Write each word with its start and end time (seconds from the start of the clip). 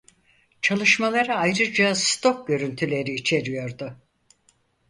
Çalışmaları 0.61 1.35
ayrıca 1.35 1.95
stok 1.95 2.47
görüntüleri 2.47 3.13
içeriyordu. 3.13 3.99